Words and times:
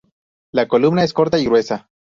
La 0.51 0.67
columna 0.67 1.03
es 1.03 1.13
corta 1.13 1.37
y 1.37 1.45
gruesa. 1.45 1.91